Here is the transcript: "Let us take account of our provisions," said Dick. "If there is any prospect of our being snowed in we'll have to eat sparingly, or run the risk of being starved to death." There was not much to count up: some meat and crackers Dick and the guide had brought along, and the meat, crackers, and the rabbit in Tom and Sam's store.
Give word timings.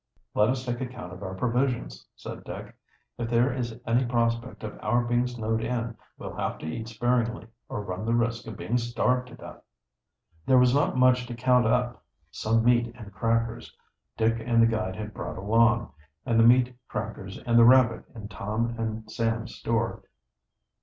"Let 0.33 0.49
us 0.49 0.65
take 0.65 0.81
account 0.81 1.13
of 1.13 1.21
our 1.21 1.35
provisions," 1.35 2.07
said 2.15 2.43
Dick. 2.43 2.75
"If 3.19 3.29
there 3.29 3.53
is 3.53 3.79
any 3.85 4.03
prospect 4.03 4.63
of 4.63 4.79
our 4.81 5.03
being 5.05 5.27
snowed 5.27 5.61
in 5.63 5.95
we'll 6.17 6.35
have 6.37 6.57
to 6.57 6.65
eat 6.65 6.87
sparingly, 6.87 7.45
or 7.69 7.83
run 7.83 8.05
the 8.07 8.15
risk 8.15 8.47
of 8.47 8.57
being 8.57 8.79
starved 8.79 9.27
to 9.27 9.35
death." 9.35 9.61
There 10.47 10.57
was 10.57 10.73
not 10.73 10.97
much 10.97 11.27
to 11.27 11.35
count 11.35 11.67
up: 11.67 12.03
some 12.31 12.63
meat 12.65 12.91
and 12.97 13.13
crackers 13.13 13.77
Dick 14.17 14.41
and 14.43 14.59
the 14.59 14.65
guide 14.65 14.95
had 14.95 15.13
brought 15.13 15.37
along, 15.37 15.91
and 16.25 16.39
the 16.39 16.47
meat, 16.47 16.75
crackers, 16.87 17.37
and 17.37 17.59
the 17.59 17.63
rabbit 17.65 18.03
in 18.15 18.27
Tom 18.27 18.73
and 18.79 19.07
Sam's 19.11 19.53
store. 19.53 20.01